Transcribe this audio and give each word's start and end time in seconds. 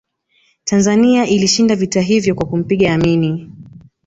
tanzania 0.63 1.27
ilishinda 1.27 1.75
vita 1.75 2.01
hivyo 2.01 2.35
kwa 2.35 2.45
kumpiga 2.47 2.93
amini 2.93 3.51